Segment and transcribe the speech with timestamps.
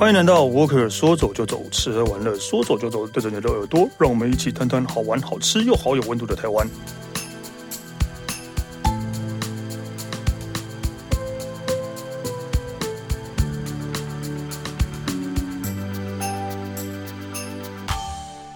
[0.00, 6.66] 欢迎来到 Walker，说走就走，吃喝玩乐说走就走，对着你的耳朵，让我们一起谈谈好玩、好吃又好有温度的台湾。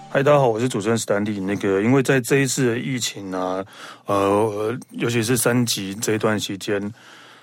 [0.09, 1.39] 嗨，大家好，我是主持人 Stanley。
[1.39, 3.63] 那个，因为在这一次的疫情啊，
[4.07, 6.91] 呃，尤其是三级这一段期间。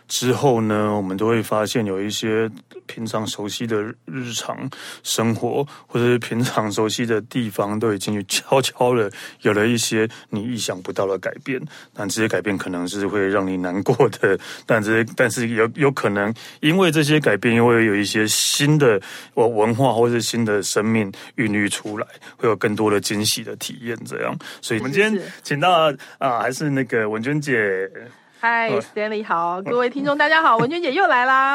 [0.08, 2.50] 之后呢，我们都会发现有一些
[2.86, 4.68] 平常熟悉的日常
[5.02, 9.10] 生活，或者是平常熟悉的地方，都已经悄悄的
[9.40, 11.60] 有了一些你意想不到的改变。
[11.94, 19.00] 但这些改变可能是会让你难过的，但这些 但是有有可能因为这些改变，又会有一些新的
[19.34, 23.96] 文化或者是新的生命孕育出来，会有更多的惊喜的体验。
[24.04, 27.90] 这样，所以我们今天请到啊，还是那个文娟姐。
[28.42, 31.54] 嗨，Stanley 好，各位听众大家好， 文娟姐又来啦。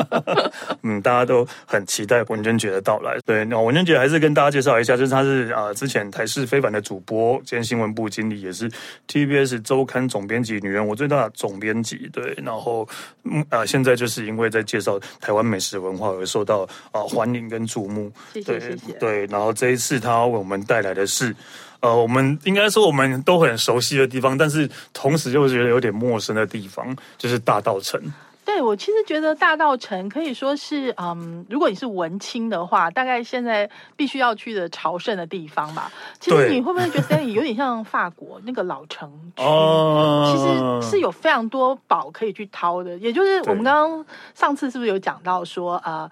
[0.84, 3.16] 嗯，大家都很期待文娟姐的到来。
[3.24, 8.70] 对，那文娟姐还是跟大家介绍一下，就是她是啊、呃，之前台视非凡的主播兼新闻部经理，也是
[9.08, 12.10] TBS 周刊总编辑，女人我最大的总编辑。
[12.12, 12.86] 对，然后
[13.24, 18.12] 嗯啊、呃，现在就是因为在介绍台湾美食文化而受到啊、呃、欢迎跟注目。
[18.34, 18.92] 谢谢对谢谢。
[18.98, 21.34] 对，然后这一次她为我们带来的是。
[21.80, 28.00] 呃，我们应该说我们都很熟悉的地方，但是同时又觉得有点陌生的地方，就是大道城。
[28.42, 35.92] 对，我其实觉得大道城可以说是，嗯，如果你是文青的话，大概现在必须要去的朝圣的地方吧。
[36.18, 39.42] 其实你会不会觉得有点像法国那个老城区？
[39.42, 42.96] 哦，其实是有非常多宝可以去掏的。
[42.98, 46.10] 也就是我们刚刚上次是不是有讲到说，呃。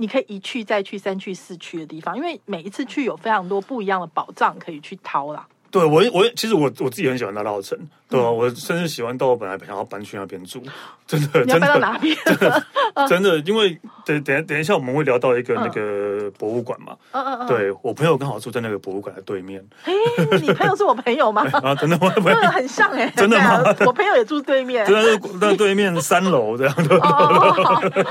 [0.00, 5.46] 你可以一去再去，三去四去的地方，因为每一次去有非常多不一样的宝藏可以去掏啦。
[5.70, 7.78] 对，我我其实我我自己很喜欢大稻城。
[8.08, 10.60] 对啊，我甚至喜欢到我本来想要搬去那边住，
[11.06, 11.44] 真的。
[11.44, 12.16] 你要搬到哪边？
[12.26, 12.66] 真的，
[13.08, 16.96] 真的，因为等等等一下我们会聊到一个那个博物馆嘛。
[17.12, 17.46] 嗯嗯嗯。
[17.46, 19.64] 对，我朋友刚好住在那个博物馆的对面。
[19.84, 19.92] 哎，
[20.40, 21.46] 你朋友是我朋友吗？
[21.62, 22.10] 啊，真的吗？
[22.20, 23.62] 朋友很像哎， 真的吗？
[23.86, 26.96] 我朋友也住对面，真的是在对面三楼这样的。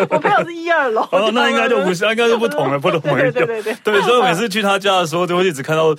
[0.10, 1.02] 我朋友是一二楼。
[1.12, 3.32] 哦，那应该就不是，应该是不同的，不同的。
[3.32, 3.76] 对对对。
[3.84, 5.94] 对，所以每次去他家的时候，就会一直看到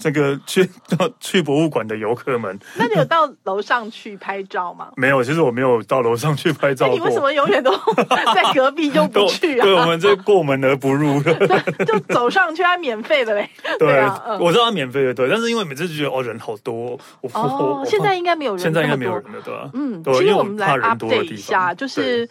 [0.00, 0.70] 这个去
[1.18, 2.56] 去博物馆的游客们。
[2.76, 4.04] 那你有到楼上去？
[4.04, 4.88] 去拍照吗？
[4.96, 6.88] 没有，其实我没有到楼上去拍照。
[6.88, 7.72] 你为什么永远都
[8.04, 9.64] 在隔壁就不去啊？
[9.64, 11.22] 对，我们这过门而不入，
[11.86, 13.48] 就走上去，它免费的嘞。
[13.78, 15.28] 对啊，我知道它免费的，对。
[15.28, 16.98] 但是因为每次就觉得哦，人好多。
[17.32, 19.70] 哦，现在应该没有人，现在应该没有人了，对吧？
[19.72, 22.28] 嗯，其实我们来 update 一下，就是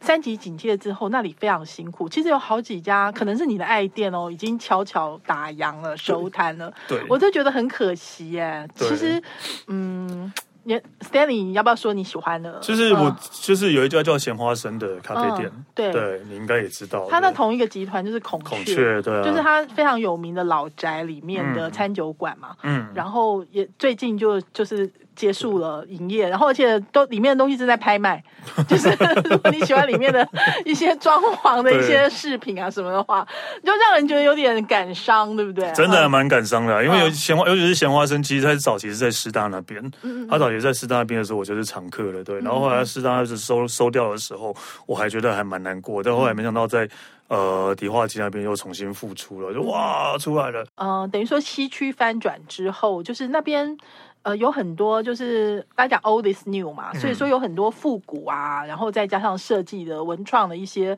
[0.00, 2.08] 三级警戒之后，那里非常辛苦。
[2.08, 6.72] 其实有好几家，可能是你的爱店哦，已经悄悄打烊了，收摊了。
[6.88, 8.68] 对，我就觉得很可惜耶。
[8.74, 9.22] 其实，
[9.66, 10.32] 嗯。
[10.64, 12.58] 你 Stanley，你要不要说你喜欢的？
[12.60, 17.06] 就是我，就是有一家叫咸花生的咖啡店，嗯、对，对，你应该也知道。
[17.10, 22.56] 他在同一个集团就是孔雀，孔雀对、啊，就是他非常有名的老宅里面的餐酒馆嘛。
[22.62, 24.90] 嗯，然后也最近就就是。
[25.14, 28.22] 结束了营业，然后而且都里面的东西正在拍卖，
[28.68, 28.88] 就是
[29.28, 30.26] 如果你喜欢里面的
[30.64, 33.26] 一些装潢的一些饰品啊什么的话，
[33.62, 35.70] 就让人觉得有点感伤，对不对？
[35.72, 42.40] 真的还蛮感伤的、啊，因为有咸花，尤其是咸花生，其实它早期是在师大那边，嗯嗯，他早期在师大那边的时候，我就是常客了，对。
[42.40, 44.54] 然后后来师大是收收掉的时候，
[44.86, 46.88] 我还觉得还蛮难过，但后来没想到在
[47.28, 50.64] 呃迪化街那边又重新复出了，就哇出来了。
[50.76, 53.76] 嗯、呃，等于说西区翻转之后，就是那边。
[54.22, 60.96] 呃，有很多就是大家讲 old is new 嘛，所以说有很多复古啊，然后再加上设计的文创的一些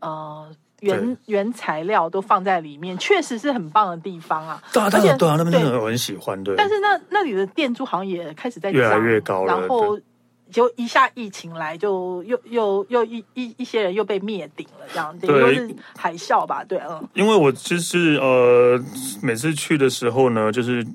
[0.00, 0.48] 呃
[0.80, 4.62] 原原材料都放在里面，确实是很棒的地方啊。
[4.72, 6.42] 对啊，对啊，对啊，那边真的很喜欢。
[6.42, 9.98] 对，但是那那里的店租好像也开始在越来越高了，然后。
[10.52, 16.62] 就一下疫情来，就又又又一一一些人又被灭顶了，这样等于是海啸吧？
[16.62, 17.08] 对，嗯。
[17.14, 18.78] 因为我就是呃，
[19.20, 20.86] 每次去的时候呢，就是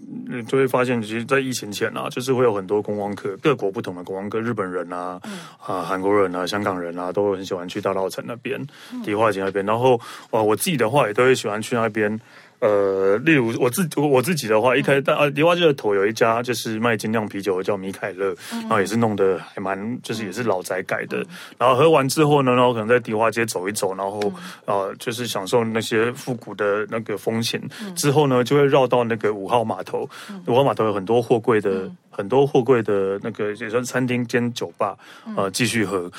[0.47, 8.59] 就会发现，其实，在疫情前啊，就是会有很多观光客，各国不同的观光客，日本人啊，嗯、啊，韩国人啊，香港人啊，都很喜欢去大稻城那边、
[9.03, 9.65] 迪化街那边。
[9.65, 9.99] 然后，
[10.31, 12.19] 哇，我自己的话也都会喜欢去那边。
[12.59, 21.25] 呃，例如我自我自己的话，一开始啊，迪化街的头有一家就是卖精酿啤酒的，叫米凯乐，然后也是弄得还蛮，就是也是老宅改的。
[21.57, 24.19] 然后喝完之后呢，然后可能在迪花街走一走，然后
[24.65, 27.61] 呃，就是享受那些复古的那个风情。
[27.95, 30.09] 之后呢，就会绕到那个五号码头，
[30.47, 34.95] 五号码头有很多货柜的很多货柜的那个也算餐厅兼酒吧，
[35.37, 35.99] 呃，继续喝。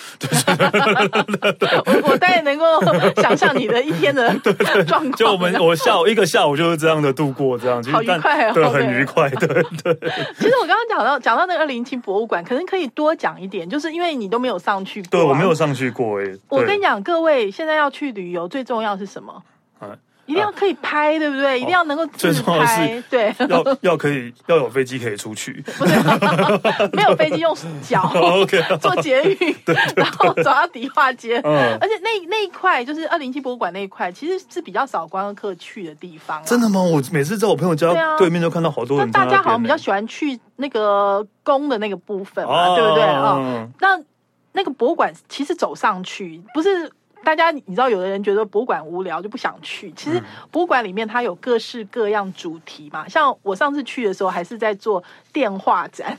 [1.87, 2.65] 我我大概能够
[3.21, 4.33] 想象你的一天的
[4.87, 5.13] 状况。
[5.13, 9.95] 就我们我下午一个下午就是这样的度过，这样好愉快哦，对，很愉快，对对。
[10.39, 16.27] 其实我刚刚讲到讲到那个二零七博物馆，可能可以多讲一点，就是因为你都没有上去过，对我没有上去过哎。
[16.49, 19.43] 我跟你讲，各位现在要去旅游，最重要是什么？
[20.31, 21.59] 一定要可以拍，对不对？
[21.59, 23.35] 一定要能够自拍，对。
[23.49, 25.93] 要 要可以要有飞机可以出去，不是
[26.95, 28.09] 没有飞机用脚
[28.81, 29.57] 坐捷运，
[29.97, 31.41] 然后走到迪化街。
[31.41, 36.41] 而且那那一块就是二零一七博物馆那一块，其实是比较少观光客去的地方。
[36.45, 36.81] 真的吗？
[36.81, 39.11] 我每次在我朋友家对面都看到好多人。
[39.11, 43.67] 大家好像比较喜欢去那个宫的那个部分嘛，对不对啊？
[43.81, 44.01] 那
[44.53, 46.89] 那个博物馆其实走上去不是。
[47.23, 49.93] 大家你知道，有的人觉得博物馆无聊就不想去。
[49.93, 55.03] 其实博物馆里面它有各式各样主题嘛，像我上次去的时候还是在做
[55.33, 56.19] 电话展。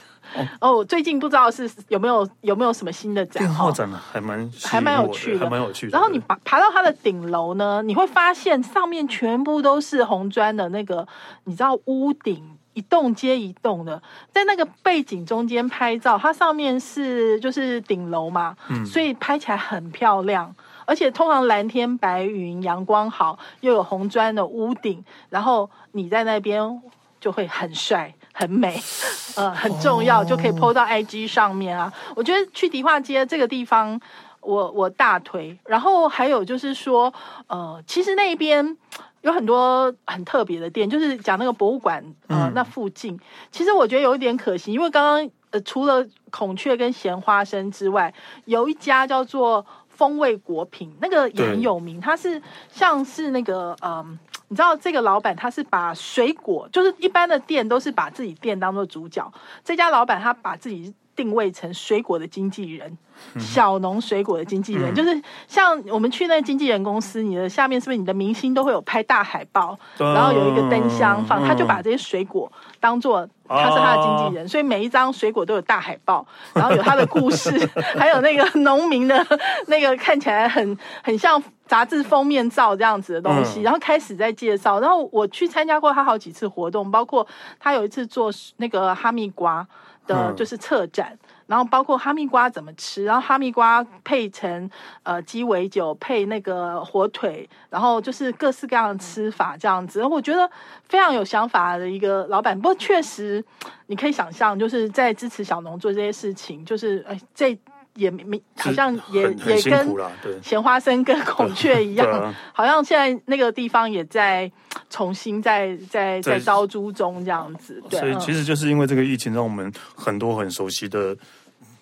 [0.59, 3.43] 哦， 最近不知道是有没有有没有什么新的展？
[3.43, 5.91] 电话展还蛮还蛮有趣的，还蛮有趣的。
[5.91, 11.05] 然后你爬爬到它的顶楼呢，你会发现上面全部都是红砖的那个，
[11.45, 14.01] 你知道屋顶一栋接一栋的，
[14.31, 20.55] 在那个背景中间拍照，它上面是就是顶楼嘛，嗯，所以拍起来很漂亮。
[20.91, 26.81] 而且通常蓝天白云，阳光好，又有红砖的屋顶，然后你在那边
[27.17, 28.77] 就会很帅、很美，
[29.37, 31.93] 呃，很重要，就可以 po 到 IG 上面啊。
[32.13, 33.97] 我觉得去迪化街这个地方，
[34.41, 35.57] 我我大推。
[35.63, 37.13] 然后还有就是说，
[37.47, 38.77] 呃，其实那边
[39.21, 43.17] 有很多很特别的店，就是讲那个博物馆，呃，那附近，
[43.49, 49.65] 其实我觉得有一点可惜，因为刚刚呃，除了孔雀跟咸花生之外，有一家叫做。
[50.01, 54.17] 风味果品那个也很有名，它是像是那个嗯，
[54.47, 59.31] 你知道这个老板他是把水果，就是一般的店都是把自己店当做主角，
[59.63, 62.97] 这家老板他把自己定位成水果的经纪人。
[63.37, 72.51] 小农水果的经纪人，嗯、就是像我们去那个经纪人公司，你的下面是不是你的明星都会有拍大海报，嗯、然后有一个灯箱放，他就把这些水果
[72.81, 77.49] 当做他是他的经纪人，啊、所以每一张水果都有大海报，然后有他的故事，
[77.97, 79.25] 还有那个农民的
[79.67, 84.79] 那个看起来很很像杂志封面照这样子的东西，然后开始在介绍。
[84.79, 87.25] 然后我去参加过他好几次活动，包括
[87.59, 89.65] 他有一次做那个哈密瓜
[90.07, 91.11] 的，就是策展。
[91.13, 91.19] 嗯
[91.51, 94.69] 然后包括哈密瓜怎么吃，然后哈密瓜配成
[95.03, 100.01] 呃鸡尾酒，配那个火腿，然后就是各式各样的吃法这样子。
[100.05, 100.49] 我觉得
[100.87, 102.57] 非常有想法的一个老板。
[102.57, 103.43] 不过确实
[103.87, 107.59] 你可以想象，就是在支持小农做这些事情，就是哎这
[107.95, 109.93] 也没好像也也跟
[110.41, 114.49] 咸花生跟孔雀一样，啊、好像现在那个地方也在
[114.89, 117.83] 重新在在在招租中这样子。
[117.89, 121.13] 对，所以其实就是因为这个疫情，让我们很多很熟悉的。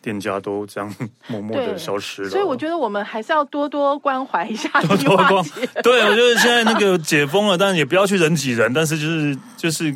[0.02, 0.96] 店家都这样
[1.28, 5.44] 默默的消失了，所以我觉得我们还是要多多关怀一下 多多关。
[5.84, 9.94] 对，我觉得现在那个解封了，但也不要去人挤人，但是就是就是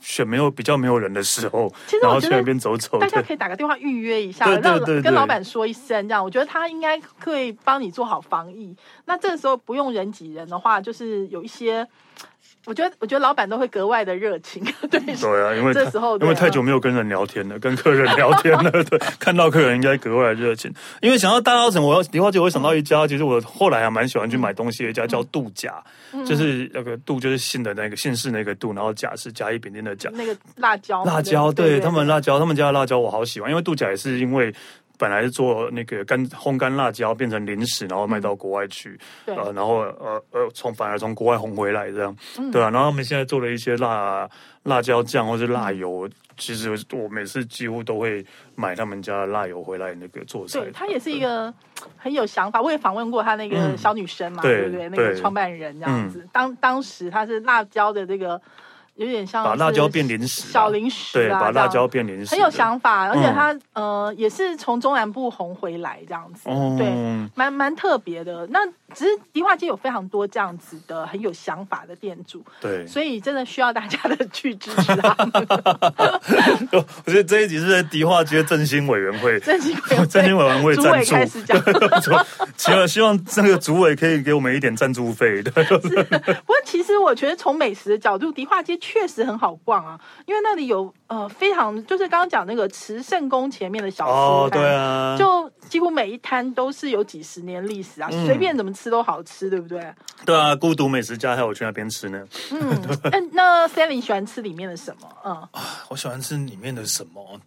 [0.00, 8.76] 选没有比较没有人的时候，其实然后去那边走走，大家可以打个电话预约一下，让跟老板说一声，这样我觉得他应该可以帮你做好防疫。
[9.06, 11.86] 那这个时候不用人挤人的话，就是有一些。
[12.64, 20.72] 我觉得，我觉得老板都会格外的热情，对 对啊，因为这时候因为太久没有跟人聊天了，跟客人聊天了， 对，看到客人应该格外热情。
[21.00, 25.82] 因为想到大稻城，我要迪化街，我会想到一家，其实我后来还蛮喜欢去买东西的一家，叫杜甲，
[26.24, 34.54] 就是那个杜就是姓的那个姓氏那个杜，然后甲是甲乙丙丁的甲，那个辣椒，辣椒，对他们辣椒，他们家的辣椒我好喜欢，因为杜甲也是因为。
[34.98, 44.28] 本来是做那个干烘干辣椒，变成零食，然后卖到国外去，嗯、呃，然后呃呃，从反而从国外红回来这样，嗯、对啊，然后他们现在做了一些辣
[44.64, 48.24] 辣椒酱或是辣油，嗯、其实我每次几乎都会
[48.54, 50.60] 买他们家的辣油回来那个做菜。
[50.60, 51.52] 对，他也是一个
[51.96, 54.88] 很有想法，我也访问过他那个小女生嘛，嗯、对不对？
[54.88, 58.40] 那个创办人这样子，嗯、当当时他是辣椒的这个。
[58.96, 66.44] 有点像把辣椒变零食，小零食啊，对，把辣椒变零食，很有想法，而且他呃也是从中南部红回来这样子，
[66.76, 66.86] 对，
[67.34, 68.46] 蛮蛮特别的。
[68.50, 68.60] 那
[68.94, 75.46] 只是迪化街有非常多这样子的很有想法的店主，对，所以真的需要大家的去支持他们。
[77.06, 81.58] 我觉得这一集是在迪化街振兴委员会，振兴委振兴委员会赞助，开始讲，
[82.58, 85.42] 希望希望这个主委可以给我们一点赞助费。
[85.42, 88.78] 对，不过其实我觉得从美食的角度，迪化街。
[88.84, 99.80] 确实很好逛啊，因为那里有呃非常就是刚刚讲那个慈圣宫前面的小吃哦，对啊，就几乎每一摊都是有几十年历史啊，嗯、随便怎么吃都好吃，对不对？
[100.26, 102.26] 对啊，孤独美食家还有去那边吃呢。
[102.50, 105.08] 嗯， 那那 Stanley 喜欢吃里面的什么？
[105.24, 107.40] 嗯，啊，我喜欢吃里面的什么？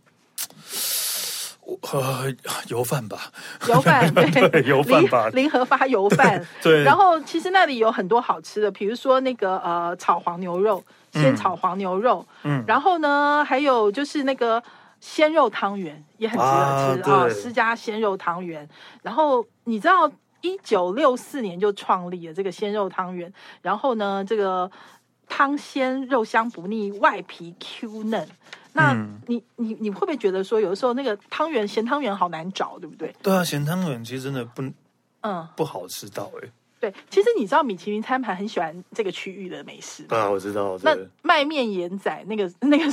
[1.92, 2.32] 呃，
[2.68, 3.32] 油饭吧，
[3.68, 6.46] 油饭 对，对，油饭吧，林合发油饭。
[6.62, 10.84] 对，然后其实那里有很多好吃的，比如说那个呃炒黄牛肉，
[11.22, 14.62] 鲜炒黄牛肉，嗯，然后呢还有就是那个
[15.00, 18.68] 鲜肉汤圆也很值得吃啊，私家鲜肉汤圆。
[19.02, 23.32] 然后你知道一九六四年就创立了这个鲜肉汤圆，
[23.62, 24.70] 然后呢这个
[25.28, 28.28] 汤鲜肉香不腻，外皮 Q 嫩。
[28.74, 28.94] 那
[29.28, 33.16] 你你你会不会觉得说，有的时候那个汤圆咸汤圆好难找，对不对？
[33.24, 34.62] 对啊，咸汤圆其实真的不
[35.22, 36.52] 嗯不好吃到哎、欸。
[36.86, 40.04] 对，其实你知道米其林餐盘很喜欢这个区域的美食。
[40.04, 40.78] 对啊，我知道。
[40.84, 42.86] 那卖面盐仔那个那个，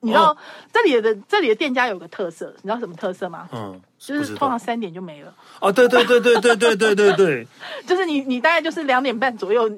[0.00, 0.36] 你知道、哦、
[0.72, 3.48] 这里的这里的店家有个特色，你知道什么特色吗？
[3.52, 5.34] 嗯，就是通常三点就没了。
[5.60, 7.46] 哦，对对对对对对对对对，
[7.86, 9.68] 就是你你大概就是两点半左右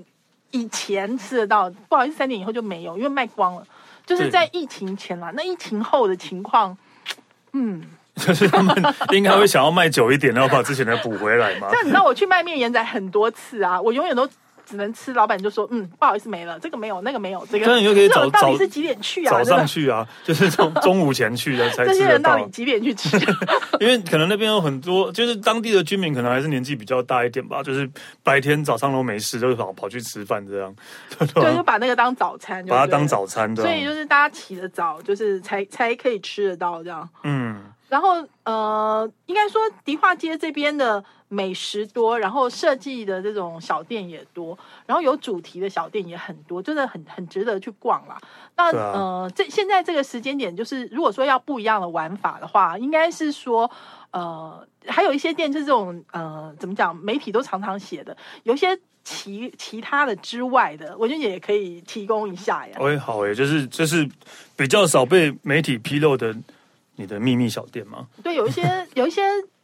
[0.51, 3.67] 以前吃得到，不好意思，三点以后就没有，因为卖光了。
[4.05, 6.77] 就是在疫情前啦，那疫情后的情况，
[7.53, 7.83] 嗯，
[8.27, 8.75] 就是他们
[9.11, 11.69] 应该会想要卖久一点，然后把之前的补回来嘛。
[11.73, 14.29] 像你知道我去卖面延仔很多次啊，我永远都。
[14.65, 17.67] 只能吃，老板就说，嗯，不好意思，没了，这个没有，那个没有，这个。
[17.67, 19.31] 那你就可以早到底是几点去啊？
[19.31, 21.85] 早上去啊，就是从 中午前去的才。
[21.85, 23.19] 这些人到底几点去吃？
[23.81, 27.91] 因为可能那边有很多，就是当地的居民，可能还是年纪比较大一点吧，就是
[28.23, 30.75] 白天早上都没事，就跑跑去吃饭这样。
[31.19, 33.65] 对，就把那个当早餐，把它当早餐的。
[33.65, 37.07] 所以就是大家起得早，就是才才可以吃得到这样。
[37.25, 37.62] 嗯。
[37.93, 48.17] 然后呃，应该说迪化街这边的美食多，然后设计的这种小店也多，然后有主题的小店也很多，真的很很值得去逛啦。
[48.57, 53.71] 那、啊、呃，这现在这个时间点，就是如果说要不一样的玩法的话，应该是说
[54.11, 56.97] 呃，还有一些店就是这种呃，怎么讲？
[56.97, 58.69] 媒体都常常写的，有一些
[59.05, 62.79] 其其他的之外的，我觉得也可以提供一下呀。
[62.81, 64.09] 哎，好哎，就是就是
[64.57, 66.35] 比较少被媒体披露的。
[67.03, 68.07] 你的秘密小店吗？
[68.23, 68.63] 对，有一些
[68.95, 69.21] 有一些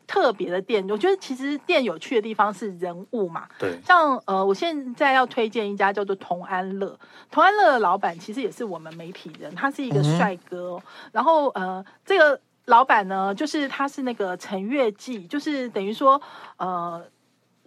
[0.08, 3.46] 特别的店，我觉得其实店有趣的地方是人物嘛。
[3.58, 6.98] 对，像呃，我现在要推荐一家叫做同安乐，
[7.30, 10.72] 同安乐的老板其实也是我们媒体人，他是一个帅哥。
[10.72, 16.20] 嗯、然后呃，这个老板呢，就是他是那个陈月季，就是等于说
[16.56, 17.02] 呃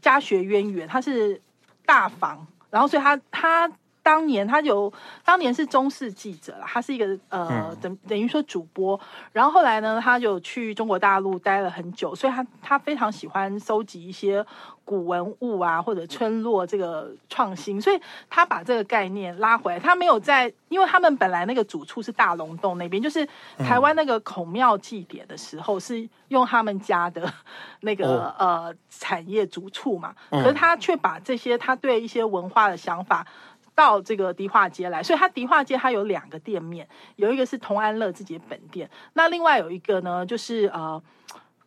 [0.01, 1.41] 家学渊源，他是
[1.85, 3.71] 大房，然后所以他他。
[4.03, 4.91] 当年他有，
[5.23, 8.99] 当年是中视记者啦，他是一个呃等等于说主播，
[9.31, 14.45] 然后后来呢，他就去中国大陆待了很久，所以他他非常喜欢收集一些
[14.83, 23.27] 古文物啊或者村落这个创新，所以他把这个概念拉回来，他没有在，因为他们本来那个主处是大龙洞那边，就是
[23.57, 27.31] 台湾那个孔庙祭典的时候是用他们家的
[27.81, 33.25] 那个、哦、呃产业主处嘛，可是他却把这些他对一些文化的想法。
[33.75, 41.01] 到这个迪化街来，所以它迪化街它有两个店面，有一个是同安乐自己的本店，那另外有一个呢，就是呃，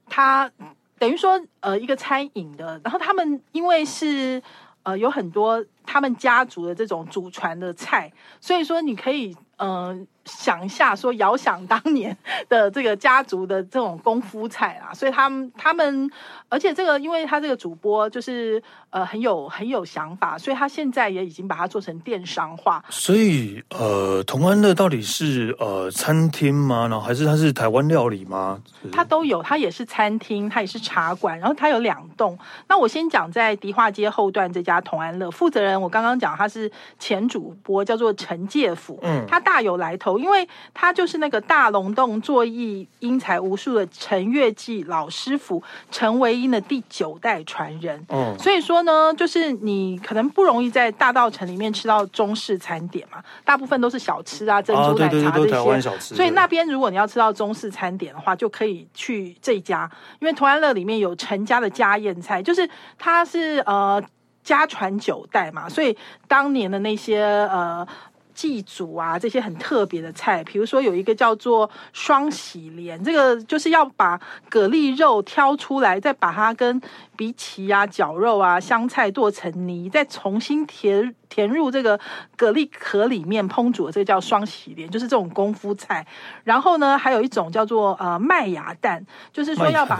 [0.08, 0.50] 它
[0.98, 4.42] 等于说呃一个餐饮的，然后他们因为是
[4.82, 10.06] 呃有很多他们家族的这种祖传的菜，所以说你可以嗯。
[10.24, 12.16] 想一下，说遥想当年
[12.48, 16.10] 的这个家族的这种功夫菜啊，所以他们他们，
[16.48, 22.82] 而且这个，因为他这个主播就是呃很有很有想法，所以他现在也已经把它做成电商化。
[22.88, 26.88] 所以呃，同安乐到底是呃餐厅吗？
[26.88, 28.58] 然后还是它是台湾料理吗？
[28.90, 32.38] 它都有，它也是餐厅，它也是茶馆，然后它有两栋。
[32.66, 40.13] 那我先讲在迪化街后段这家同安乐，负责人我刚刚讲他是前主播，叫做陈介甫，嗯，他大有来头。
[40.18, 56.14] 因为他就是那个大龙洞做艺英才无数的陈月记老师傅陈维英的第九代传人，嗯，所以说呢，就是你可能不容易在大道城里面吃到中式餐点嘛，大部分都是小吃啊，珍珠奶茶这些。
[56.14, 59.90] 所以那边如果你要吃到中式餐点的话，就可以去这家，
[60.20, 62.68] 因为同安乐里面有陈家的家宴菜，就是
[62.98, 64.02] 他是呃
[64.42, 65.96] 家传九代嘛，所以
[66.28, 67.86] 当年的那些呃。
[68.34, 76.80] 祭祖啊，这些很特别的菜，比如说有一个叫做双喜莲，这个就是要把蛤蜊肉挑出来，再把它跟
[77.16, 81.96] 荸荠啊、绞肉啊、香菜剁成泥，再重新填填入这个
[82.36, 86.04] 蛤蜊壳里面烹煮的，这个叫双喜莲，就是这种功夫菜。
[86.42, 89.00] 然后呢，还有一种叫做呃麦芽蛋，
[89.32, 89.96] 就是说要把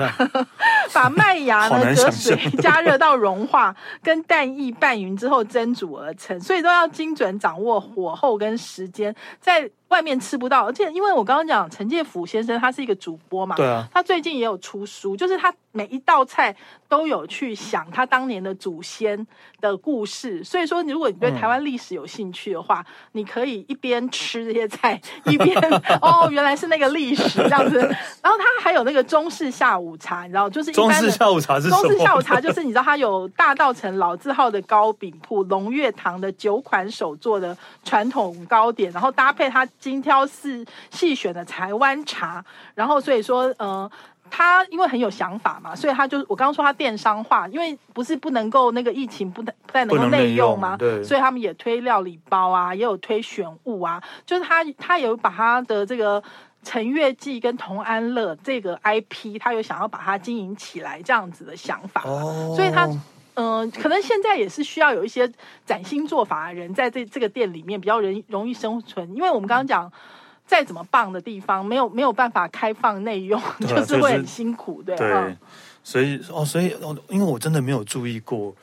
[0.92, 8.24] 把麦芽呢隔水 加热到融化，跟蛋液拌匀之后蒸煮而成，所以都要精准掌握火候。
[8.24, 10.66] 候跟时间，在外面吃不到。
[10.66, 16.54] 而且因为我刚刚讲陈介甫先生他是一个主播嘛，对啊，他最近也有出书，就是他每一道菜
[16.88, 19.26] 都有去想他当年的祖先
[19.60, 20.42] 的故事。
[20.44, 25.56] 所以说，如果你对台湾历史有兴趣的话，嗯、你可以一边吃这些菜， 一边
[26.00, 27.78] 哦，原来是那个历史这样子。
[28.22, 31.82] 然后他还有那个中式下午茶，你知道，就是一般的中式下午茶是什么？
[31.82, 43.90] 中式下午茶就是你知道，他有大道城老字号的糕饼铺龙月堂的九款手做的传统糕点，然后搭配他精挑细细选的台湾茶，然后所以说，呃，
[44.30, 56.22] 他因为很有想法嘛，所以他就我刚刚说他电商化，因为不是不能够那个疫情不能不太能够内用嘛，对，所以他们也推料理包啊，也有推选物啊，就是他他有把他的这个。
[56.66, 62.56] 陈月记跟同安乐这个 IP，他有想要把它经营起来这样子的想法，oh.
[62.56, 62.88] 所以他
[63.34, 65.30] 嗯、呃，可能现在也是需要有一些
[65.66, 69.92] 崭新做法的人在这这个店里面比较容容易生存，因为我们刚刚讲，
[70.46, 74.96] 再怎么棒的地方，没有没有办法开放内用，啊、 就是会很辛苦，对。
[74.96, 75.36] 对，嗯、
[75.82, 78.54] 所以哦，所以哦，因为我真的没有注意过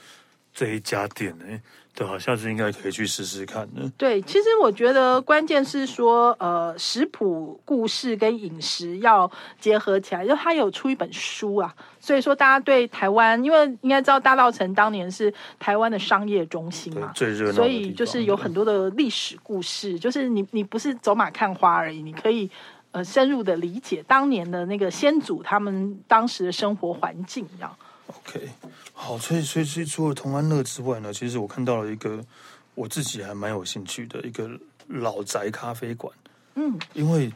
[0.54, 1.46] 这一家店呢。
[1.94, 3.92] 对啊，下次应该可以去试试看呢。
[3.98, 9.30] 对，其实我觉得关键是说，呃，食谱故事跟饮食要
[9.60, 10.26] 结合起来。
[10.26, 20.00] 就他有出一本书啊，所以说大家对台湾，因为应该知道大稻城当年是台湾的商业中心嘛，最热闹，所以就是有很多的历史故事。
[20.00, 22.50] 就是你你不是走马看花而已，你可以
[22.92, 27.76] 呃深入的理解当年的那个先祖他们当时的生活环境这样。
[28.18, 28.50] OK，
[28.94, 32.24] 好，所以所以所以除了同安乐之外呢，其实我看到了一个
[32.76, 34.50] 我自己还蛮有兴趣的一个
[34.88, 36.14] 老宅咖啡馆。
[36.56, 37.32] 嗯，因为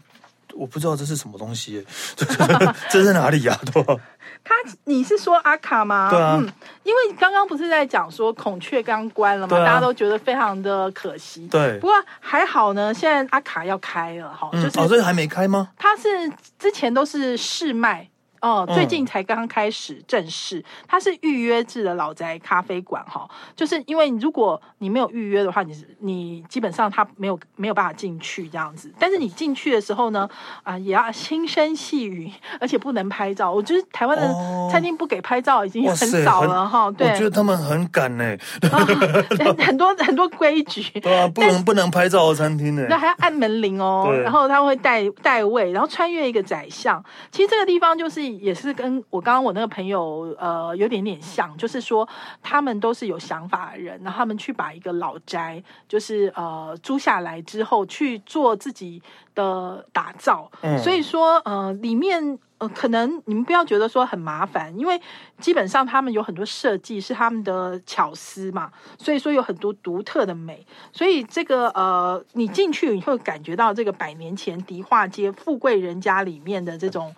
[0.54, 1.86] 我不知道这是什么东西耶，
[2.92, 3.58] 这是哪里呀？
[3.72, 3.96] 对吧？
[4.44, 4.54] 他，
[4.84, 6.10] 你是说阿卡吗？
[6.10, 6.52] 对啊，嗯，
[6.84, 9.58] 因为刚刚不是在讲说孔雀刚关了嘛？
[9.58, 11.48] 啊、大家都觉得非常的可惜。
[11.48, 15.72] 对，不过还好呢，现在阿卡要开了哈，就是、嗯、哦，这个还没开吗？
[15.78, 18.08] 它是之前都是试卖。
[18.46, 28.94] 哦，最近才刚开始正式，它是预约制的老宅咖啡馆哈，就是因为如果你没有预约的话，你你基本上它没有没有办法进去这样子。
[29.00, 30.30] 但是你进去的时候呢，
[30.62, 33.52] 啊，也要轻声细语， 而且不能拍照。
[33.52, 34.32] 我觉得台湾的
[34.72, 36.92] 餐厅不给拍照已经很少了哈。
[36.92, 38.38] 对，我觉得他们很赶呢，
[39.58, 40.84] 很多很多规矩。
[41.00, 47.04] 对啊，不能不能拍照的餐厅呢，那还要按门铃哦，然后他会带带位，然后穿越一个窄巷。
[47.32, 48.35] 其实这个地方就是。
[48.40, 52.08] 也是跟我刚刚我那个朋友呃有点点像，就是说
[52.42, 59.02] 他们都是有想法的人，然后他们去把一个老宅就是呃租下来之后去做自己
[59.34, 65.00] 的打造，嗯，所以说呃里面呃可能你们不要觉得说很麻烦，因为
[65.40, 77.14] 基本上他们有很多设计是他们的巧思嘛，所以说有很多独特的美，所以这个呃你进去你会感觉到这个百年前迪化街富贵人家里面的这种。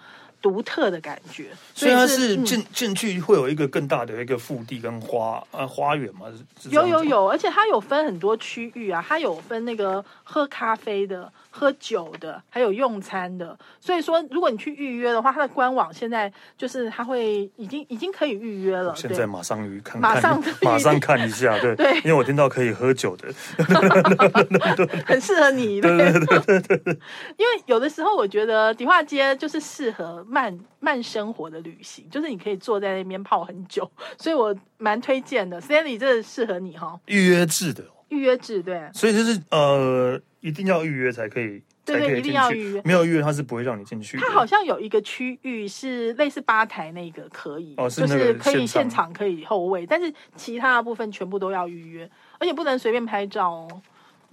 [0.48, 6.28] 独特的感觉，所以它是进进去会有一个更大的一个腹地跟花呃花园嘛？
[6.70, 11.30] 有有有，而且它有分很多区域啊，它有分那个喝咖啡的。
[11.58, 18.96] 喝酒的，还有用餐的，所以说如果你去预约的话，它的官网现在就是它会已经已经可以预约了。
[18.96, 23.34] 现在马上预看，马上马上看一下，对对，因为我听到可以喝酒的，
[25.08, 25.82] 很适合你。
[25.82, 26.94] 对对对对对，
[27.38, 33.90] 因为有的时候我觉得迪化街就是适合慢慢生活的旅行，就是你可以坐在那边泡很久，
[34.20, 35.60] 所以我蛮推荐的。
[35.60, 40.22] Stanley 这适合你哈，预约制的，预约制对，所以就是呃。
[40.48, 42.82] 一定要预约才可以，对对，一定要预约。
[42.86, 44.18] 没有预约，他是不会让你进去。
[44.18, 53.82] 他好像有一个区域是类似吧台那个可以，哦，是就是可以现场可以后位，但是其他的部分全部都要预约，而且不能随便拍照哦。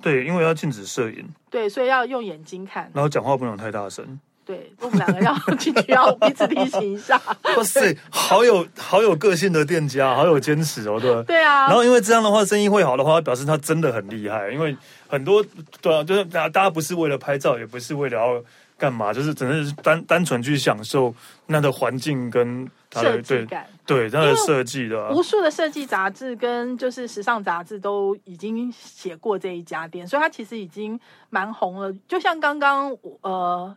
[0.00, 1.26] 对，因为要禁止摄影。
[1.50, 4.18] 对，所以要用眼睛看，然后讲话不能太大声。
[4.44, 7.18] 对，我们两个要进去，要彼此提醒一下。
[7.56, 11.66] 哇塞，好有好有个性的店家，好有坚持哦，对对啊。
[11.66, 14.50] 然后因为这样的话，生意会好的话，表示他真的很厉害。
[14.50, 14.76] 因为
[15.08, 15.42] 很多
[15.80, 18.44] 对啊，就是大家大家不是为了拍照，也不是为了要
[18.76, 21.14] 干嘛，就是只是单单纯去享受
[21.46, 25.08] 那的环境跟它的设计感，对它的设计的。
[25.08, 31.90] 无数的设计杂志跟就是时尚杂志都已经写过这一家店，所以它其实已经蛮红了。
[32.06, 33.74] 就像刚刚呃。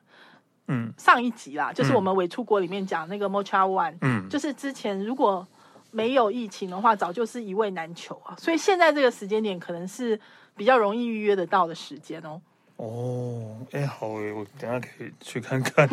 [0.68, 5.48] 嗯，上一集啦，就是我们伪出国里面讲那个 Mocha One，嗯，就是之前如果
[5.92, 10.20] 没有疫情的话，早就是一位难求啊，所以现在这个时间点可能是
[10.56, 12.42] 比较容易预约得到的时间哦。
[12.76, 15.90] 哦，哎、欸，好哎，我等下可以去看看。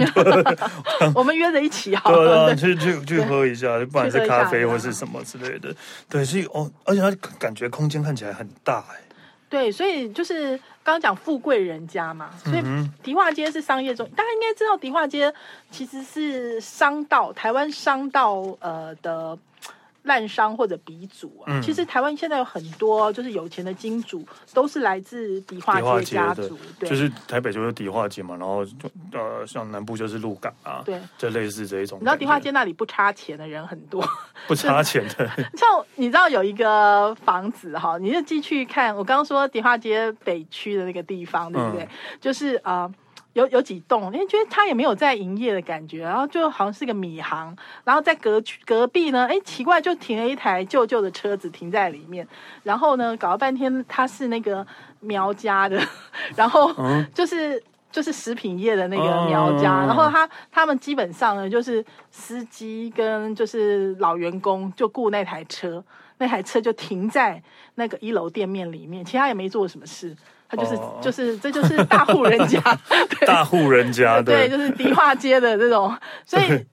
[1.14, 5.74] 我们约着一起好，对啊，去去去喝一下，不管是咖啡或是什么之类的。
[6.10, 9.00] 对，所以哦，而且它感觉空间看起来很大哎。
[9.54, 12.62] 对，所以就是刚刚讲富贵人家嘛，所以
[13.04, 15.32] 迪化街是商业中，大家应该知道迪化街
[15.70, 19.38] 其实是商道，台湾商道呃的。
[20.04, 26.58] 烂商或者鼻祖啊，嗯、其实台湾现在有很多就是有钱的金主，都是来自迪化街家族。
[26.78, 31.98] 对，就是台北就是迪化街嘛，然后就呃，像南部就是鹿港啊，对，就类似这一种。
[31.98, 34.06] 你知道迪化街那里不差钱的人很多，
[34.46, 35.26] 不差钱的。
[35.56, 41.84] 像你知道有一个房子哈，你就继续看我刚刚说迪化街北区的那个地方，对不对？
[41.84, 41.88] 嗯、
[42.20, 42.82] 就是啊。
[42.82, 42.94] 呃
[43.35, 52.27] 有有几栋，你觉得他也没有在营业的感觉，然后就好像是个米行，然后在隔隔壁呢，哎，奇怪，就停了一台旧旧的车子停在里面，
[52.62, 54.66] 然后呢，搞了半天他是那个
[55.01, 55.81] 苗家的，
[56.37, 56.73] 然后
[57.12, 65.85] 就是、嗯、就是食品业的那个苗家，嗯、然后他他们基本上呢，就是司机跟就是老员工就雇那台车，
[66.18, 67.42] 那台车就停在
[67.75, 70.16] 那个一楼店面里面，其他也没做什么事。
[70.54, 72.60] 他就是、哦、就是这就是大户人家，
[73.26, 76.64] 大户人家对，对，就是迪化街的这种，所以。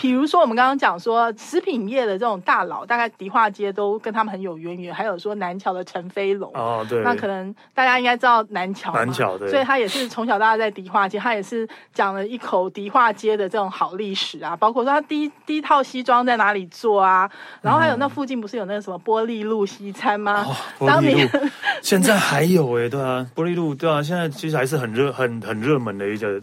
[0.00, 4.94] 比如说，我们刚刚讲说食品业的这种大佬，大概迪化街都跟他们很有渊源。
[4.94, 14.56] 还有说南桥的陈飞龙，哦，对，那可能大家应该知道南桥，南桥对，所以他也是从小到大在迪化街，他也是讲了一口迪化街的这种好历史啊。
[14.56, 20.46] 包括说他第一第一套西装在哪里做啊，然后还有那附近不是有那个什么玻璃路西餐吗？
[20.78, 21.28] 哦、 当年
[21.82, 26.40] 现在还有哎、欸，对啊，玻璃路对啊，现在其实还是很热很很热门的一个。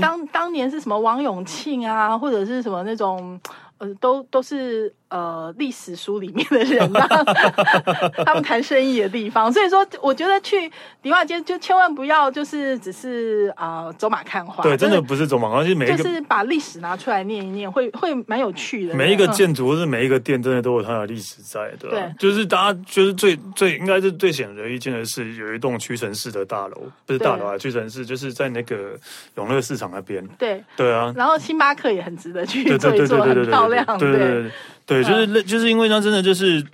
[0.00, 3.40] 当当年是什么王永庆啊，或者是什么那种，
[3.78, 4.92] 呃，都都是。
[5.14, 7.24] 呃，历史书里面的人呐、啊，
[8.26, 10.68] 他们谈生意的地方，所以说我觉得去
[11.00, 18.94] 迪化街就千万不要就是只是啊、呃、走马看花，对，真的不是走马看花，就是每一个就是把历史拿出来念一念，会会蛮有趣的。
[18.96, 21.90] 每一个建筑或是每一个店，真的都有它的历史在的。
[21.90, 28.98] 对，就是大家就是最最应该是最显而易见的是有一栋屈臣氏的大楼，不是大楼啊，屈臣氏就是在那个
[29.36, 30.26] 永乐市场那边。
[30.36, 34.50] 对对啊，然后星巴克也很值得去坐一坐，很漂亮，对对对。
[34.86, 36.64] 对，就是那，就是因为它真的就是，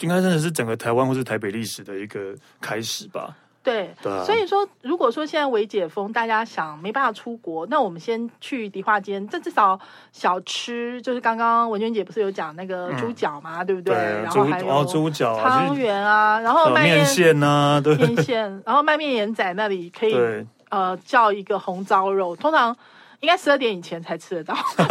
[0.00, 3.34] 应该真的是整个台湾或是台北历史的一个开始吧。
[3.62, 4.22] 对，对啊。
[4.24, 9.78] 所以说，如果说现在微解封，大家想没办法出国，那我们先去迪化街，这至少
[10.12, 13.94] 小吃，就是刚刚文娟姐不是有讲那个猪脚嘛，嗯、对不对？
[13.94, 20.14] 对，然后还有猪脚、汤圆啊，然后卖面线啊，对，面线，然后卖面盐仔那里可以
[20.68, 22.76] 呃叫一个红烧肉，通常。
[23.20, 24.54] 应该十二点以前才吃得到，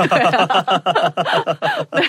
[1.91, 2.05] 对，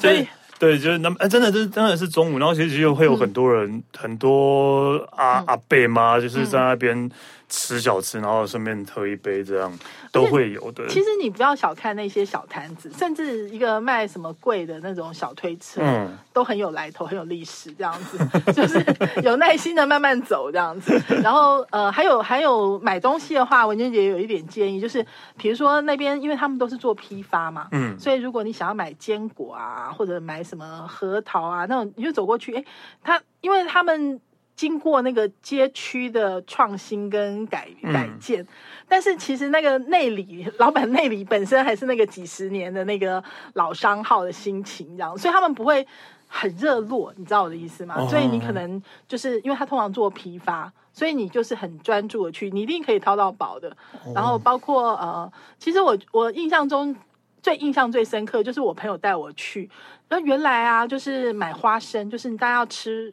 [0.00, 0.26] 所以
[0.58, 7.10] 对，就是那哎，真的是真的是中午，然后其实又会有很多人，嗯、很多阿、嗯、阿伯妈，就是在那边。
[7.52, 9.70] 吃小吃，然后顺便喝一杯，这样
[10.10, 10.88] 都会有的。
[10.88, 18.18] 其实你不要小看那些小摊子，甚至一个卖什么贵的那种小推车，嗯，都很有来头，很有历史，这样子，
[18.52, 18.82] 就是
[19.22, 20.98] 有耐心的慢慢走这样子。
[21.22, 32.64] 然后呃，还有还有买东西的话，文娟姐有一点建议，就是比如说那边，因为他们都是做批发嘛，嗯，所以如果你想要买坚果啊，或者买什么核桃啊那种，你就走过去，哎，
[33.04, 34.18] 他因为他们。
[34.54, 38.46] 经过那个街区的创新跟改改建，嗯、
[38.86, 43.22] 但是其实那个内里老板内里本身还是那个几十年的那个
[43.54, 45.84] 老商号的心情，这样，所以他们不会
[46.28, 47.96] 很热络，你知道我的意思吗？
[47.98, 53.70] 哦、所以你可能就是因为他通常做批发，所以你就是很专注的去，你一定可以掏到宝的。
[54.04, 56.94] 哦、然后包括呃，其实我我印象中
[57.42, 59.68] 最印象最深刻就是我朋友带我去，
[60.10, 63.12] 那原来啊就是买花生，就是大家要吃。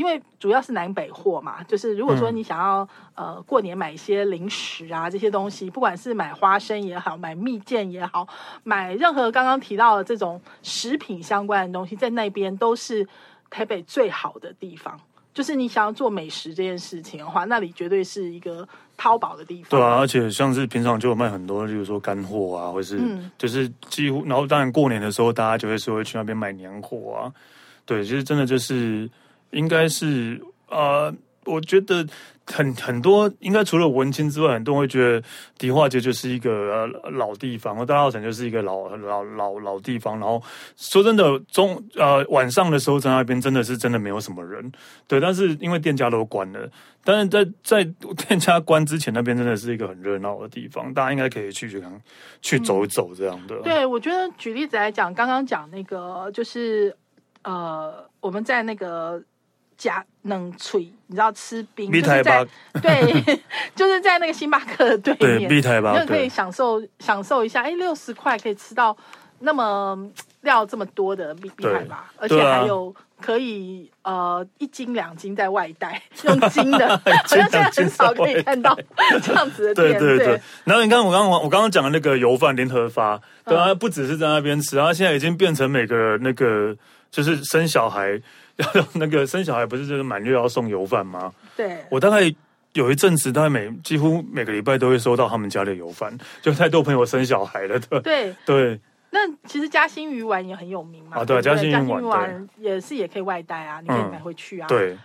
[0.00, 8.26] 因为主要是南北货嘛，就是如果说你想要、嗯、呃过年买一些零食啊这些东西，不管是买花生也好，买蜜饯也好，
[8.62, 13.06] 买任何刚刚提到的这种食品相关的东西，在那边都是
[13.50, 14.98] 台北最好的地方。
[15.34, 19.78] 就是你想要做美食这件事情的话，那里绝对是一个淘宝的地方。
[19.78, 22.98] 对啊，而且像是平常就有卖很多，例如说干货啊，或是
[23.36, 27.32] 就是几乎，然后当然过年的时候，大家就会说会去那边买年货啊。
[27.84, 29.06] 对，其实真的就是。
[29.50, 31.12] 应该是呃，
[31.44, 32.06] 我觉得
[32.46, 36.50] 很很多，应该除了文青之外，很多人会觉得迪化街就是一个
[37.02, 40.18] 呃老地方，大稻埕就是一个老老老老地方。
[40.18, 40.42] 然后
[40.76, 44.70] 说真的，中呃晚上的时候在那边真的是真的没有什么人，
[45.06, 45.20] 对。
[45.20, 46.68] 但是因为店家都关了，
[47.04, 47.84] 但是在在
[48.28, 52.00] 店家关之前，那边真的是一个很热闹的地方，大家应该可以去去看
[52.42, 53.56] 去走一走这样的。
[53.62, 56.96] 对，我觉得举例子来讲，刚刚讲那个就是
[57.42, 59.22] 呃我们在那个。
[59.80, 62.46] 加冷脆，你知道吃冰，就是在
[62.82, 63.40] 对，
[63.74, 67.62] 就是在那个星巴克的对面，对，就可以享受享受一下。
[67.62, 68.94] 哎，六十块可以吃到
[69.38, 69.98] 那么
[70.42, 78.78] 料这么多的米米海吧，而且还有可以呃一斤两斤在外带， 用斤的， 好像现在很少可以看到
[79.22, 79.98] 这样子的店。
[79.98, 80.40] 对对对。
[80.64, 86.76] 然后你看我刚刚我刚刚讲的那个油饭联合发，对啊，不只是在那边吃，然后现在已经变成每个那个
[87.10, 88.20] 就是生小孩
[88.60, 91.32] 要 那个生小孩不是就是满月要送油饭吗？
[91.56, 92.34] 对，我大概。
[92.74, 98.80] 有一阵子，大概每几乎每个礼拜都会收到他们家的油饭， 就太多朋友生小孩了，对对对。
[99.10, 104.68] 那其实嘉兴鱼丸也很有名嘛，啊对，嘉兴鱼丸也是也可以外带啊，你可以买回去啊。
[104.68, 104.96] 对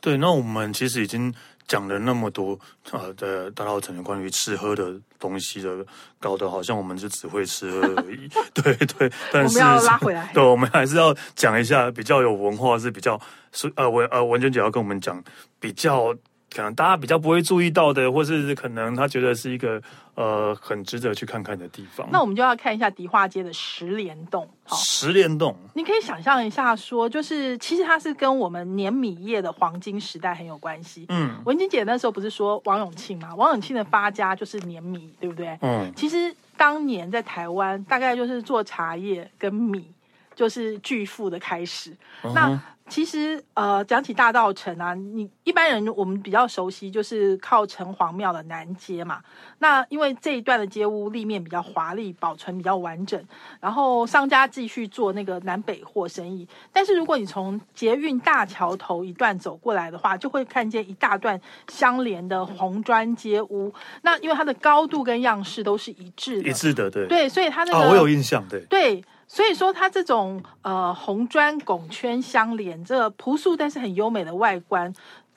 [0.00, 1.34] 对，那我们其实已经
[1.66, 2.58] 讲了那么多
[2.92, 5.84] 呃的大稻埕的关于吃喝的东西的，
[6.20, 8.28] 搞得好像我们就只会吃喝而已。
[8.54, 13.20] 对对，但是我们要拉回来， 对，我们还是要讲一下比较有文化，是比较
[13.52, 15.22] 是呃文呃文娟姐要跟我们讲
[15.58, 16.14] 比较。
[16.56, 19.80] 可能大家比较不会注意到的，或是可能他觉得是一个
[20.14, 22.08] 呃很值得去看看的地方。
[22.10, 24.48] 那我们就要看一下迪化街的十连栋。
[24.68, 31.04] 十连栋，你可以想象一下说，说就是其实它是跟我们碾米业的黄金时代很有关系。
[31.10, 33.34] 嗯，文晶姐那时候不是说王永庆吗？
[33.34, 35.58] 王永庆的发家就是碾米，对不对？
[35.60, 39.86] 嗯，其实当年在台湾，大概就是做茶叶跟米，
[40.34, 41.90] 就是巨富的开始。
[42.24, 49.20] 嗯、那其实，呃，讲起大道城啊，你一般人我们比较熟悉，就是靠城隍庙的南街嘛。
[49.58, 53.20] 那因为这一段的街屋立面比较华丽，保存比较完整，
[53.60, 56.46] 然后商家继续做那个南北货生意。
[56.72, 63.74] 但是如果你从捷运大桥头一段走过来的话，就会看见一大段相连的红砖街屋。
[64.02, 69.04] 那因为它的高度跟样式都是一致的，一致的，对，对，所以它那个，我有印象，对，对。
[69.28, 74.92] 所以说，它这种呃红砖拱圈相连，这朴素但是很优美的外观，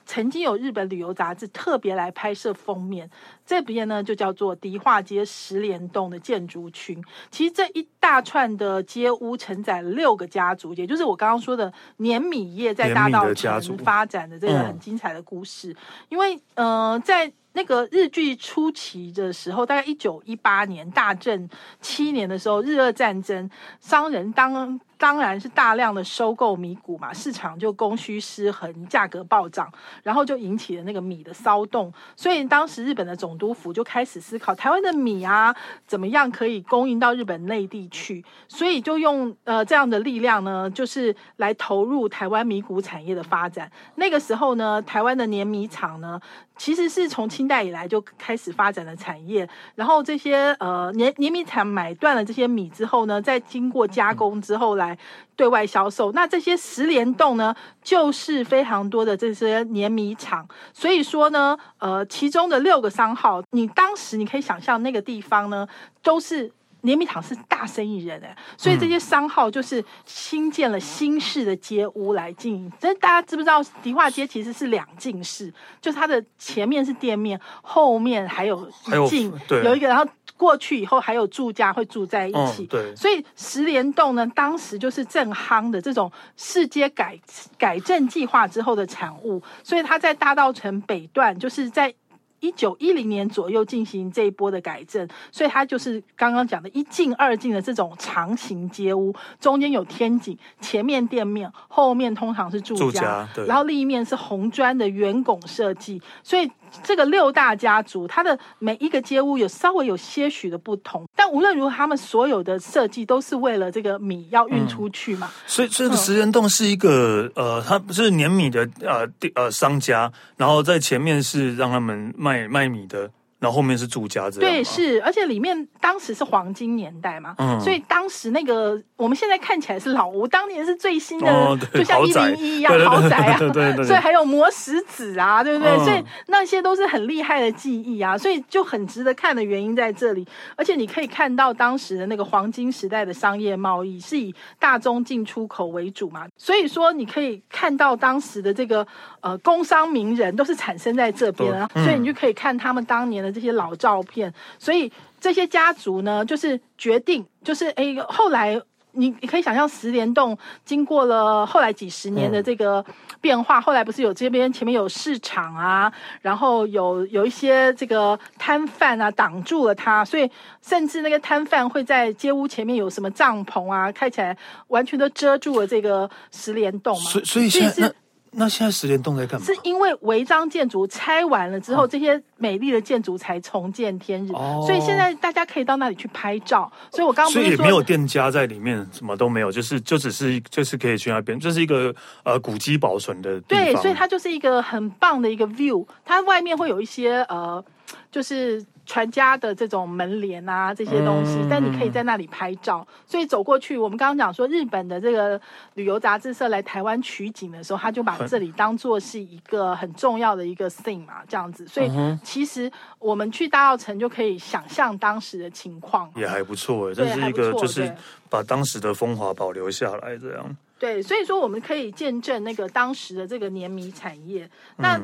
[0.06, 3.10] 曾经有日本旅游杂志特别来拍摄封面。
[3.44, 7.02] 这边呢就叫做迪化街十连栋的建筑群。
[7.32, 15.74] 其实这一大串的街屋承载六个家族，也就是我刚刚说的碾米业在大道城发展的这个很精彩的故事。
[16.08, 21.48] 因为呃在那个日据初期的时候，大概一九一八年大正
[21.80, 31.92] 七年的时候，日俄战争，商人当当然是大量的收购米谷嘛，市场就供需失衡，价格暴涨，然后就引起了那个米的骚动。
[32.14, 35.54] 所以当时日本的总督府就开始思考台湾的米啊，
[35.86, 43.72] 怎么样可以供应到日本内地去，所以就用呃这样的力量呢，就是来投入台湾米谷产业的发展。
[43.96, 46.20] 那个时候呢，台湾的碾米厂呢。
[46.60, 54.98] 其实是从清代以来就开始发展的产业，然后这些呃碾碾米厂买断了这些米之后呢，再经过加工之后来
[55.34, 56.12] 对外销售。
[56.12, 60.46] 那这些十连栋呢，就是非常多的这些碾米厂。
[60.74, 65.66] 所以说呢，呃，其中的六个商号，你当时你可以想象那个地方呢，
[66.02, 66.52] 都是。
[66.82, 72.72] 碾米堂是大生意人哎，所以这些商号就是新建了新式的街屋来经营。
[72.80, 73.62] 这大家知不知道？
[73.82, 82.66] 迪化街其实是两进式，就是它的前面是店面，后面还有一进，有一个，然后过去以后还有住家会住在一起。
[82.66, 87.18] 对，所以十联栋呢，当时就是正夯的这种市街改
[87.58, 91.94] 改正计划之后的产物，所以它在大道城北段，就是在。
[92.40, 106.50] 一九一零年左右进行这一波的改正，所以它就是刚刚讲的一进二进的这种长形街屋，中间有天井，前面店面，后面通常是住家，住家然后另一面是红砖的圆拱设计，所以。
[106.82, 115.30] 这个六大家族，它的每一个街屋有稍微有些许的不同，但无论如何，他们所有的设计都是为了这个米要运出去嘛。
[115.46, 123.10] 所以，这个食人洞是一个呃，它不是碾米的呃呃商家，然后在前面是让他们卖卖米的。
[123.40, 135.72] 然后后面是住家，这样对，是，而且里面当时是黄金年代嘛，嗯，所以当时那个我们现在看起来是老屋，当年是最新的，哦、就像一零一一样豪宅啊，对对对，所以还有磨石子啊，对不对？
[135.72, 140.28] 嗯、所以那些都是很厉害的技艺啊，所以就很值得看的原因在这里。
[140.54, 148.86] 而且你可以看到当时的那个黄金时代的商业贸易是以大宗进出口为主嘛，所以说你可以看到当时的这个
[149.22, 153.29] 呃工商名人都是产生在这边啊，嗯、所以你就可以看他们当年的。
[153.30, 154.90] 这些老照片，所以
[155.20, 158.60] 这些家族呢，就是决定，就是哎，后来
[158.92, 162.84] 你你可以想象，十连栋经过了后来几十年的这个
[163.20, 170.28] 变化，嗯、后来不是有这边前面有市场啊，然后有有一些这个摊贩啊挡住了它，所以
[170.60, 174.36] 甚至那个摊贩会在街屋前面有什么帐篷啊，开起来
[174.68, 177.10] 完全都遮住了这个十连栋嘛。
[177.10, 177.92] 所以所以现在
[178.32, 179.46] 那现在十连栋在干嘛？
[179.46, 186.70] 是因为违章建筑拆完了之后，哦、这些美丽的建筑才重见天日，哦、所以现在大家可以到那里去拍照。
[186.90, 193.64] 所以我刚所以也没有店家在里面，什么都没有，就是就只是就是可以去那边，就是一个呃古迹保存的地方。
[193.64, 197.64] 对，所以它就是一个很棒的一个 view，它外面会有一些呃，
[198.10, 198.64] 就是。
[198.90, 202.84] 传家的这种门帘啊，这些东西，嗯、但你可以在那里拍照。
[203.06, 205.40] 所以走过去，我们刚刚讲说，日本的这个
[205.74, 211.64] 旅游杂志社来台湾取景的时候，他就把这里当做是一个很重要的一个 thing 嘛，这样子。
[211.68, 211.88] 所以
[212.24, 216.92] 其实我们去大稻城就可以想象当时的情况，也还不错。
[216.92, 217.94] 这是一个就是
[218.28, 220.56] 把当时的风华保留下来，这样。
[220.80, 224.50] 对，所以说我们可以见证那个当时的这个碾米产业。
[224.78, 225.00] 那。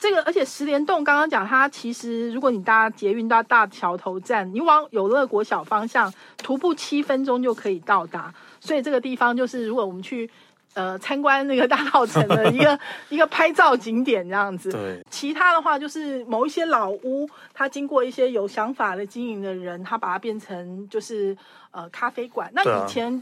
[0.00, 8.32] 嗯这个，而且十联洞刚刚讲，它其实如果你搭捷运到大桥头站，你往有乐国小方向徒步七分钟就可以到达。
[8.60, 10.28] 所以这个地方就是，如果我们去
[10.72, 12.78] 呃参观那个大稻城的一个
[13.10, 14.72] 一个拍照景点这样子。
[14.72, 15.04] 对。
[15.10, 21.36] 其他的话就是某一些老屋，它经过一些有想法的经营的人，他把它变成就是
[21.72, 22.50] 呃咖啡馆。
[22.54, 23.14] 那以前、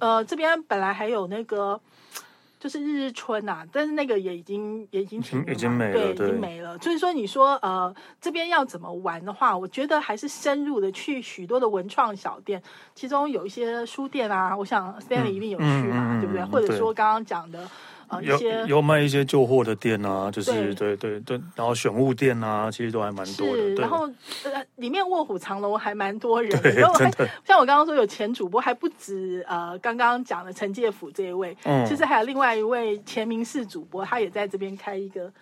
[0.00, 1.80] 啊、呃这边本来还有那个。
[2.64, 6.78] 就是日日春呐、啊，但是那个也已经也已经停了，已经没了，对，已经没了。
[6.78, 12.62] 所以说，你说呃，这边要怎么玩的话，我觉得还是深入的去许多的文创小店，
[12.94, 16.40] 其中有一些书店啊，我想 Stanley 一定有去嘛，嗯、对不对？
[16.40, 17.68] 嗯、或者说刚刚讲的。
[18.22, 23.74] 有有卖一些旧货的店啊，就是对对对，然后选物店啊，其实都还蛮多的。
[23.74, 24.08] 然后
[24.44, 26.72] 呃，里面卧虎藏龙还蛮多人的。
[26.72, 27.28] 对， 真的。
[27.44, 35.32] 像我刚刚说有前主播，还不止呃，刚刚讲的陈介甫这一位，嗯，其实还有另外一位前名仕主播，他也在这边开一个。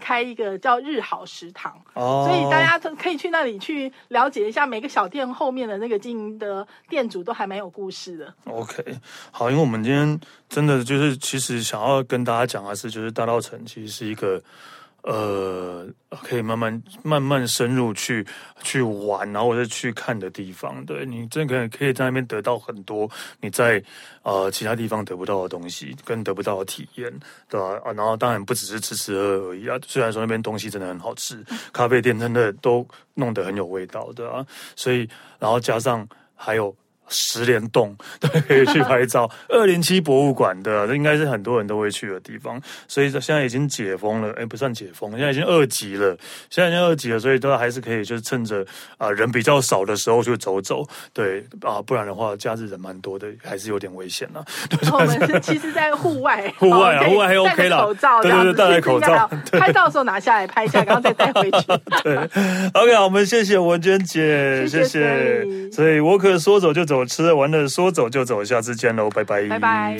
[0.00, 8.34] 开一个叫日好食堂，哦，所以大家可以去那里去了解一下每个小店后面的那个经营的店主都还蛮有故事的。
[8.46, 8.82] OK，
[9.30, 10.18] 好，因为我们今天
[10.48, 14.42] 真的就是其实想要跟大家讲的是，就是大稻城其实是一个。
[15.04, 15.86] 呃，
[16.22, 18.26] 可以慢慢慢慢深入去
[18.62, 23.08] 去玩，然后或者去看的地方，对，你真可以可以在那边得到很多
[23.40, 23.82] 你在
[24.22, 27.12] 呃其他地方得不到的东西，跟得不到的体验，
[27.50, 27.78] 对吧？
[27.84, 36.74] 啊，然后当然不只是吃吃喝而已啊，虽然说那边东西真的很好吃，咖啡店真的都弄得很有味道，对啊，所以然后加上还有。
[37.08, 39.30] 十连洞， 对，可以去拍照。
[39.48, 42.60] 二零七博物馆的，这应该是很多人都会去的地方。
[42.88, 46.16] 所以现在已经解封了，哎，不算解封，现在已经二级了。
[46.50, 48.62] 现在已经二级了，所以都还是可以，就是趁着
[48.98, 50.86] 啊、呃、人比较少的时候去走走。
[51.12, 54.44] 对啊，不然的话，假日人蛮多的，还是有点危险了。
[54.92, 57.84] 我们是其实，在户外， 户外啊，户外还 OK 了。
[57.84, 61.66] 口罩，对对对，戴着口罩，拍照的时候拿下来拍一下，然后再带回去。
[62.02, 62.16] 对
[62.72, 64.84] ，OK，好，我们谢谢文娟姐，谢谢。
[64.84, 66.93] 谢谢所以我可说走就走。
[66.94, 69.46] 我吃完了，说走就走，下次见喽，拜拜。
[69.48, 69.96] 拜拜。